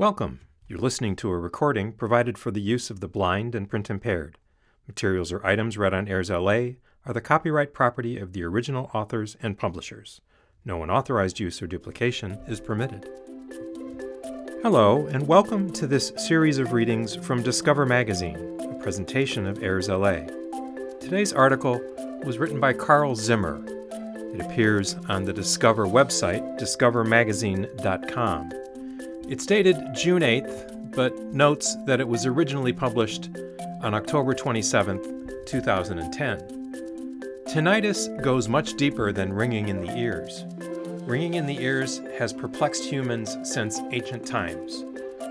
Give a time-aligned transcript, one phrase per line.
[0.00, 0.40] Welcome.
[0.66, 4.38] You're listening to a recording provided for the use of the blind and print impaired.
[4.88, 9.58] Materials or items read on AIRSLA are the copyright property of the original authors and
[9.58, 10.22] publishers.
[10.64, 13.06] No unauthorized use or duplication is permitted.
[14.62, 20.98] Hello, and welcome to this series of readings from Discover Magazine, a presentation of AIRSLA.
[20.98, 21.78] Today's article
[22.24, 23.62] was written by Carl Zimmer.
[24.32, 28.59] It appears on the Discover website, discovermagazine.com.
[29.30, 33.30] It's dated June 8th, but notes that it was originally published
[33.80, 37.20] on October 27th, 2010.
[37.46, 40.46] Tinnitus goes much deeper than ringing in the ears.
[41.06, 44.84] Ringing in the ears has perplexed humans since ancient times,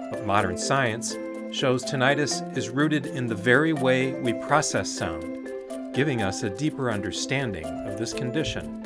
[0.10, 1.18] but modern science
[1.52, 5.50] shows tinnitus is rooted in the very way we process sound,
[5.94, 8.82] giving us a deeper understanding of this condition.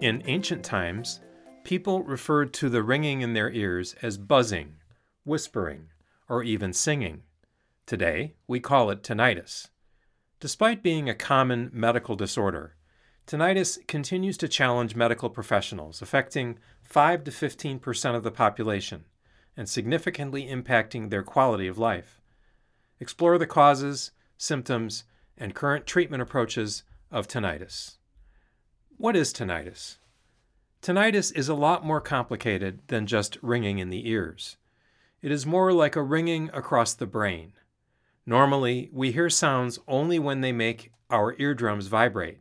[0.00, 1.20] In ancient times,
[1.66, 4.76] people referred to the ringing in their ears as buzzing,
[5.24, 5.88] whispering,
[6.28, 7.24] or even singing.
[7.86, 9.66] Today, we call it tinnitus.
[10.38, 12.76] Despite being a common medical disorder,
[13.26, 19.04] tinnitus continues to challenge medical professionals, affecting 5 to 15 percent of the population
[19.56, 22.20] and significantly impacting their quality of life.
[23.00, 25.02] Explore the causes, symptoms,
[25.36, 27.96] and current treatment approaches of tinnitus.
[28.98, 29.96] What is tinnitus?
[30.86, 34.56] Tinnitus is a lot more complicated than just ringing in the ears.
[35.20, 37.54] It is more like a ringing across the brain.
[38.24, 42.38] Normally, we hear sounds only when they make our eardrums vibrate.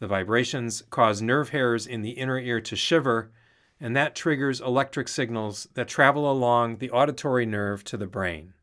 [0.00, 3.30] The vibrations cause nerve hairs in the inner ear to shiver,
[3.78, 8.54] and that triggers electric signals that travel along the auditory nerve to the brain.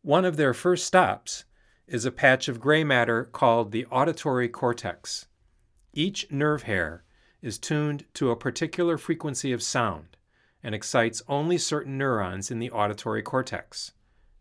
[0.00, 1.44] One of their first stops
[1.86, 5.26] is a patch of gray matter called the auditory cortex.
[5.92, 7.02] Each nerve hair
[7.46, 10.16] is tuned to a particular frequency of sound
[10.64, 13.92] and excites only certain neurons in the auditory cortex.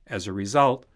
[0.07, 0.87] As a result,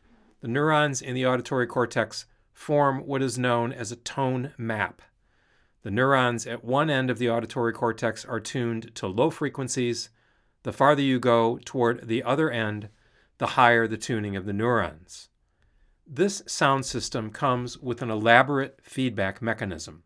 [0.41, 5.03] the neurons in the auditory cortex form what is known as a tone map.
[5.83, 10.09] The neurons at one end of the auditory cortex are tuned to low frequencies.
[10.63, 12.89] The farther you go toward the other end,
[13.37, 15.29] the higher the tuning of the neurons.
[16.07, 20.03] This sound system comes with an elaborate feedback mechanism.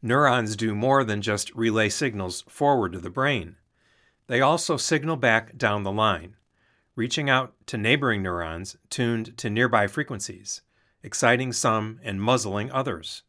[0.00, 3.56] Neurons do more than just relay signals forward to the brain.
[4.28, 6.36] They also signal back down the line,
[6.94, 10.62] reaching out to neighboring neurons tuned to nearby frequencies,
[11.02, 13.22] exciting some and muzzling others.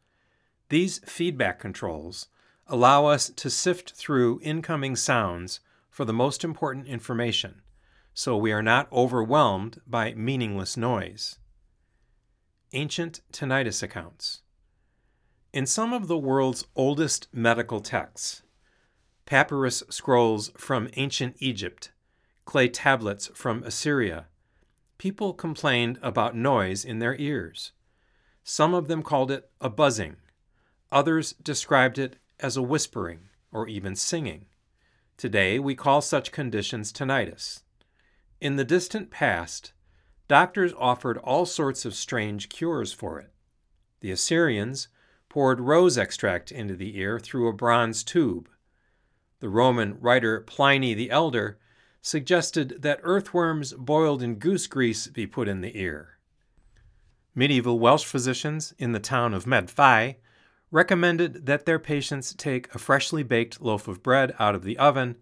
[0.69, 2.27] These feedback controls
[2.67, 7.61] allow us to sift through incoming sounds for the most important information,
[8.13, 11.39] so we are not overwhelmed by meaningless noise.
[12.73, 14.41] Ancient tinnitus accounts.
[15.51, 18.43] In some of the world's oldest medical texts,
[19.25, 21.91] papyrus scrolls from ancient Egypt,
[22.45, 24.27] clay tablets from Assyria,
[24.99, 27.71] people complained about noise in their ears.
[28.43, 30.17] Some of them called it a buzzing,
[30.91, 33.21] others described it as a whispering
[33.51, 34.45] or even singing.
[35.17, 37.63] Today, we call such conditions tinnitus.
[38.39, 39.73] In the distant past,
[40.27, 43.33] doctors offered all sorts of strange cures for it.
[44.01, 44.89] The Assyrians
[45.29, 48.49] poured rose extract into the ear through a bronze tube.
[49.39, 51.59] The Roman writer Pliny the Elder
[52.01, 56.17] suggested that earthworms boiled in goose grease be put in the ear.
[57.35, 60.15] Medieval Welsh physicians in the town of Myddfai
[60.71, 65.15] recommended that their patients take a freshly baked loaf of bread out of the oven,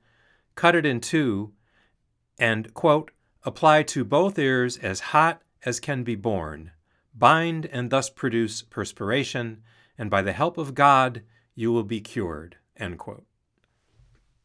[0.56, 1.54] cut it in two,
[2.40, 3.12] and, quote,
[3.44, 6.72] apply to both ears as hot as can be borne,
[7.16, 9.62] bind and thus produce perspiration,
[9.98, 11.24] and by the help of God
[11.56, 12.58] you will be cured.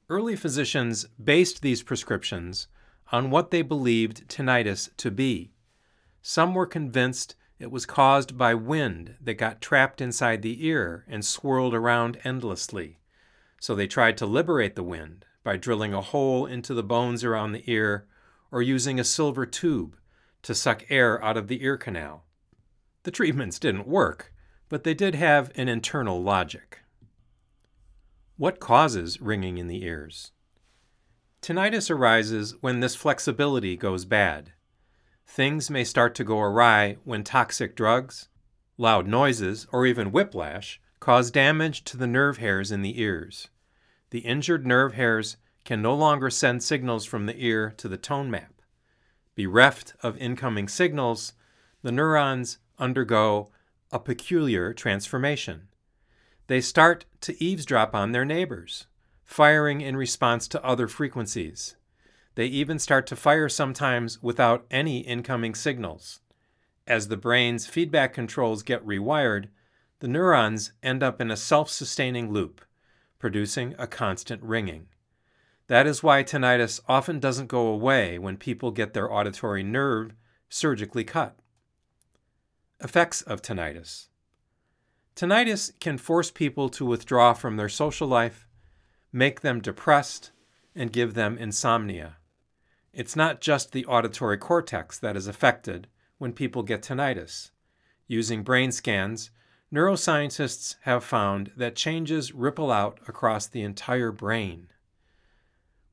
[0.08, 2.68] Early physicians based these prescriptions
[3.10, 5.52] on what they believed tinnitus to be.
[6.22, 11.24] Some were convinced it was caused by wind that got trapped inside the ear and
[11.24, 12.98] swirled around endlessly.
[13.60, 17.52] So they tried to liberate the wind by drilling a hole into the bones around
[17.52, 18.06] the ear
[18.50, 19.96] or using a silver tube
[20.42, 22.24] to suck air out of the ear canal.
[23.04, 24.32] The treatments didn't work,
[24.72, 26.78] but they did have an internal logic.
[28.38, 30.32] What causes ringing in the ears?
[31.42, 34.54] Tinnitus arises when this flexibility goes bad.
[35.26, 38.30] Things may start to go awry when toxic drugs,
[38.78, 43.50] loud noises, or even whiplash cause damage to the nerve hairs in the ears.
[44.08, 45.36] The injured nerve hairs
[45.66, 48.62] can no longer send signals from the ear to the tone map.
[49.36, 51.34] Bereft of incoming signals,
[51.82, 53.50] the neurons undergo
[53.92, 55.68] a peculiar transformation.
[56.46, 58.86] They start to eavesdrop on their neighbors,
[59.22, 61.76] firing in response to other frequencies.
[62.34, 66.20] They even start to fire sometimes without any incoming signals.
[66.86, 69.48] As the brain's feedback controls get rewired,
[70.00, 72.64] the neurons end up in a self sustaining loop,
[73.18, 74.88] producing a constant ringing.
[75.68, 80.12] That is why tinnitus often doesn't go away when people get their auditory nerve
[80.48, 81.36] surgically cut.
[82.84, 84.08] Effects of tinnitus
[85.14, 88.48] Tinnitus can force people to withdraw from their social life,
[89.12, 90.32] make them depressed,
[90.74, 92.16] and give them insomnia.
[92.92, 95.86] It's not just the auditory cortex that is affected
[96.18, 97.52] when people get tinnitus.
[98.08, 99.30] Using brain scans,
[99.72, 104.72] neuroscientists have found that changes ripple out across the entire brain.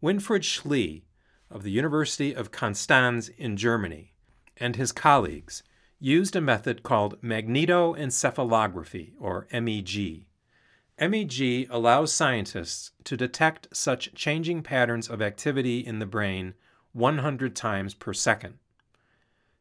[0.02, 1.04] Winfried Schlee
[1.52, 4.16] of the University of Konstanz in Germany
[4.58, 5.62] and his colleagues
[6.00, 10.26] used a method called magnetoencephalography, or MEG.
[11.00, 16.54] MEG allows scientists to detect such changing patterns of activity in the brain
[16.94, 18.56] 100 times per second.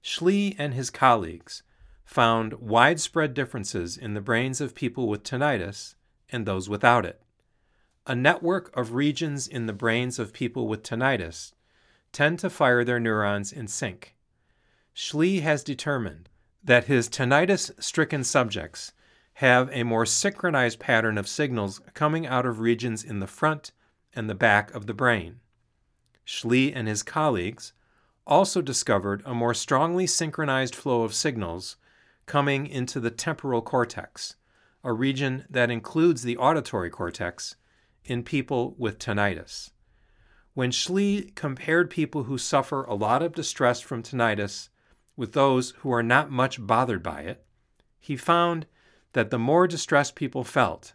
[0.03, 1.63] Schlee and his colleagues
[2.05, 5.95] found widespread differences in the brains of people with tinnitus
[6.31, 7.21] and those without it.
[8.07, 11.53] A network of regions in the brains of people with tinnitus
[12.13, 14.15] tend to fire their neurons in sync.
[15.01, 16.29] Schlee has determined
[16.65, 18.93] that his tinnitus stricken subjects
[19.35, 23.71] have a more synchronized pattern of signals coming out of regions in the front
[24.13, 25.39] and the back of the brain.
[26.27, 27.73] Schlee and his colleagues
[28.27, 31.77] also discovered a more strongly synchronized flow of signals
[32.27, 34.35] coming into the temporal cortex,
[34.83, 37.55] a region that includes the auditory cortex,
[38.05, 39.71] in people with tinnitus.
[40.55, 44.71] When Schlee compared people who suffer a lot of distress from tinnitus
[45.19, 47.45] with those who are not much bothered by it,
[47.99, 48.65] he found
[49.15, 50.95] that the more distressed people felt,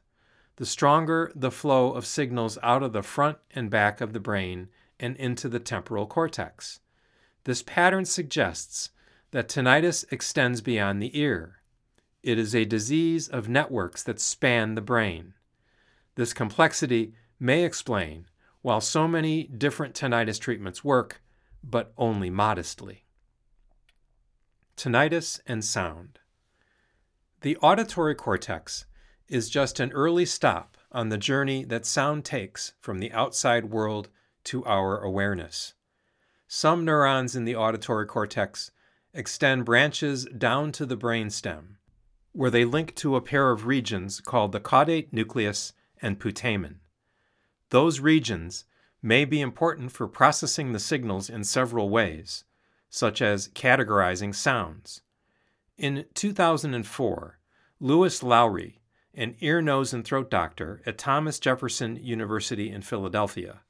[0.56, 4.70] the stronger the flow of signals out of the front and back of the brain
[4.98, 6.80] and into the temporal cortex.
[7.44, 8.92] This pattern suggests
[9.32, 11.58] that tinnitus extends beyond the ear.
[12.22, 15.34] It is a disease of networks that span the brain.
[16.16, 18.28] This complexity may explain
[18.62, 21.22] why so many different tinnitus treatments work,
[21.62, 23.03] but only modestly.
[24.76, 26.20] Tinnitus and sound.
[27.42, 28.86] The auditory cortex
[29.28, 34.10] is just an early stop on the journey that sound takes from the outside world
[34.46, 35.74] to our awareness.
[36.48, 38.72] Some neurons in the auditory cortex
[39.14, 41.78] extend branches down to the brainstem,
[42.32, 46.76] where they link to a pair of regions called the caudate nucleus and putamen.
[47.70, 48.66] Those regions
[49.02, 52.44] may be important for processing the signals in several ways,
[52.94, 55.02] such as categorizing sounds.
[55.80, 57.40] In 2004,
[57.80, 58.82] Louis Lowry,
[59.16, 63.62] an ear, nose, and throat doctor at Thomas Jefferson University in Philadelphia,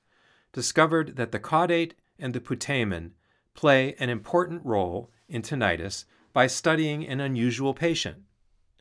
[0.52, 3.12] discovered that the caudate and the putamen
[3.54, 6.04] play an important role in tinnitus
[6.34, 8.24] by studying an unusual patient,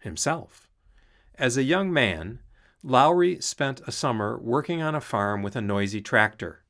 [0.01, 0.69] himself.
[1.37, 2.41] As a young man,
[2.83, 6.65] Lowry spent a summer working on a farm with a noisy tractor.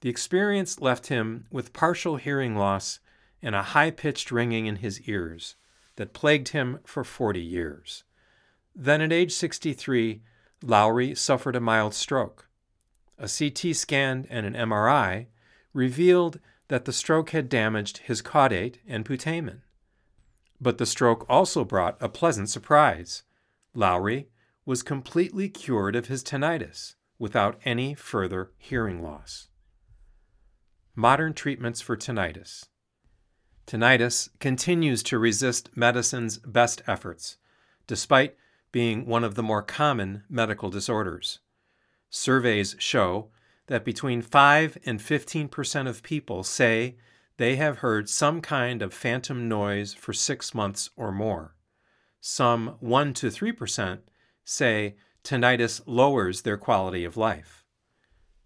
[0.00, 2.98] The experience left him with partial hearing loss
[3.44, 5.54] and a high pitched ringing in his ears
[5.96, 8.02] that plagued him for 40 years.
[8.74, 10.22] Then, at age 63,
[10.62, 12.48] Lowry suffered a mild stroke.
[13.18, 15.26] A CT scan and an MRI
[15.74, 19.60] revealed that the stroke had damaged his caudate and putamen.
[20.58, 23.24] But the stroke also brought a pleasant surprise.
[23.74, 24.28] Lowry
[24.64, 29.48] was completely cured of his tinnitus without any further hearing loss.
[30.96, 32.64] Modern treatments for tinnitus.
[33.66, 37.38] Tinnitus continues to resist medicine's best efforts,
[37.86, 38.36] despite
[38.72, 41.40] being one of the more common medical disorders.
[42.10, 43.30] Surveys show
[43.66, 46.96] that between 5 and 15 percent of people say
[47.38, 51.56] they have heard some kind of phantom noise for six months or more.
[52.20, 54.00] Some 1 to 3 percent
[54.44, 57.64] say tinnitus lowers their quality of life.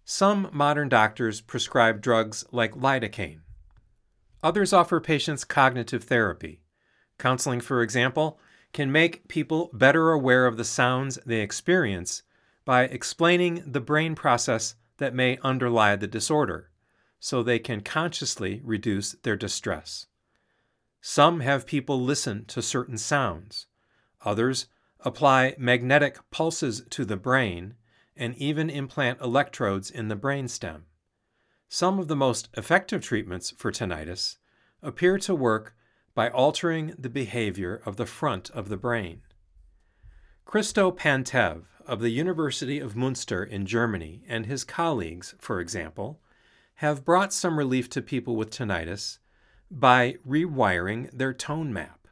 [0.05, 3.41] Some modern doctors prescribe drugs like lidocaine
[4.41, 6.61] Others offer patients cognitive therapy.
[7.17, 8.39] Counseling, for example,
[8.71, 12.23] can make people better aware of the sounds they experience
[12.63, 16.69] by explaining the brain process that may underlie the disorder,
[17.19, 20.05] so they can consciously reduce their distress.
[21.01, 23.67] Some have people listen to certain sounds.
[24.23, 24.67] Others
[25.01, 27.75] apply magnetic pulses to the brain
[28.15, 30.81] and even implant electrodes in the brainstem.
[31.71, 34.37] Some of the most effective treatments for tinnitus
[34.81, 35.75] appear to work
[36.15, 39.21] by altering the behavior of the front of the brain.
[40.45, 46.19] Christo Pantev of the University of Munster in Germany and his colleagues, for example,
[46.75, 49.19] have brought some relief to people with tinnitus
[49.69, 52.07] by rewiring their tone map.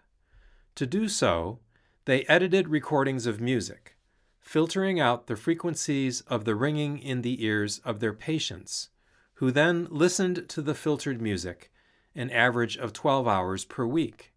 [0.75, 1.61] To do so,
[2.05, 3.97] they edited recordings of music,
[4.39, 8.89] filtering out the frequencies of the ringing in the ears of their patients,
[9.37, 11.71] who then listened to the filtered music
[12.15, 14.33] an average of 12 hours per week.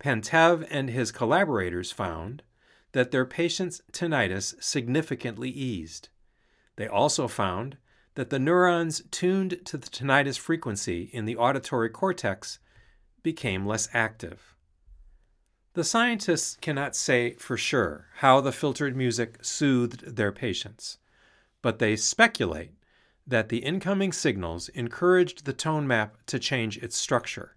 [0.00, 2.42] Pantev and his collaborators found
[2.92, 6.08] that their patients' tinnitus significantly eased.
[6.76, 7.76] They also found
[8.14, 12.58] that the neurons tuned to the tinnitus frequency in the auditory cortex
[13.22, 14.54] became less active.
[15.74, 20.96] The scientists cannot say for sure how the filtered music soothed their patients,
[21.60, 22.72] but they speculate
[23.28, 27.56] that the incoming signals encouraged the tone map to change its structure.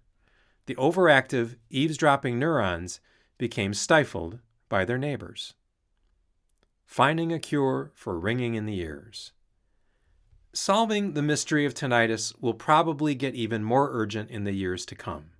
[0.66, 3.00] The overactive, eavesdropping neurons
[3.38, 4.38] became stifled
[4.68, 5.54] by their neighbors.
[6.84, 9.32] Finding a cure for ringing in the ears.
[10.52, 14.94] Solving the mystery of tinnitus will probably get even more urgent in the years to
[14.94, 15.30] come.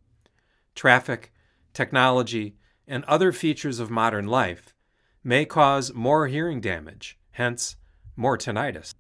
[0.75, 1.31] Traffic,
[1.75, 2.57] technology,
[2.89, 4.75] and other features of modern life
[5.23, 7.77] may cause more hearing damage, hence,
[8.17, 8.95] more tinnitus.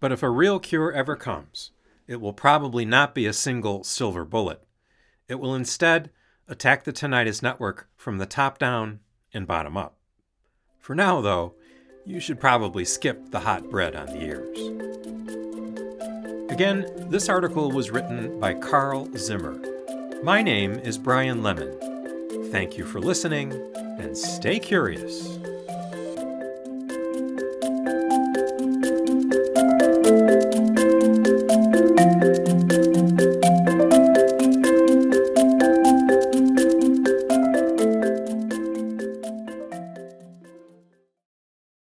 [0.00, 1.70] But if a real cure ever comes,
[2.06, 4.62] it will probably not be a single silver bullet.
[5.28, 6.10] It will instead
[6.48, 9.00] attack the tinnitus network from the top down
[9.32, 9.96] and bottom up.
[10.78, 11.54] For now, though,
[12.04, 14.58] you should probably skip the hot bread on the ears.
[16.50, 19.60] Again, this article was written by Carl Zimmer.
[20.22, 22.50] My name is Brian Lemon.
[22.52, 23.52] Thank you for listening,
[23.98, 25.38] and stay curious.